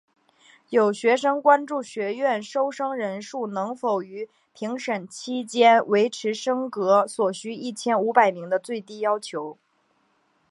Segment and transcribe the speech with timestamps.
[0.69, 9.59] 有学生关注学院收生人数能否于评审期间维持升格所需一千五百名的最低要求。